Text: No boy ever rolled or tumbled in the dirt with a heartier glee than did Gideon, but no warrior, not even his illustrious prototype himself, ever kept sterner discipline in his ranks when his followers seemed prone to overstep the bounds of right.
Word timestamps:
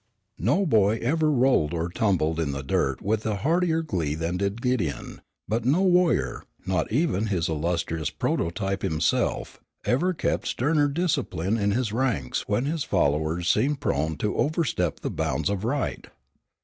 No 0.39 0.65
boy 0.65 0.97
ever 0.99 1.31
rolled 1.31 1.75
or 1.75 1.87
tumbled 1.87 2.39
in 2.39 2.53
the 2.53 2.63
dirt 2.63 3.03
with 3.03 3.23
a 3.23 3.35
heartier 3.35 3.83
glee 3.83 4.15
than 4.15 4.35
did 4.37 4.59
Gideon, 4.59 5.21
but 5.47 5.63
no 5.63 5.83
warrior, 5.83 6.41
not 6.65 6.91
even 6.91 7.27
his 7.27 7.47
illustrious 7.47 8.09
prototype 8.09 8.81
himself, 8.81 9.59
ever 9.85 10.11
kept 10.15 10.47
sterner 10.47 10.87
discipline 10.87 11.55
in 11.55 11.69
his 11.69 11.93
ranks 11.93 12.47
when 12.49 12.65
his 12.65 12.83
followers 12.83 13.47
seemed 13.47 13.79
prone 13.79 14.17
to 14.17 14.35
overstep 14.37 15.01
the 15.01 15.11
bounds 15.11 15.51
of 15.51 15.63
right. 15.63 16.07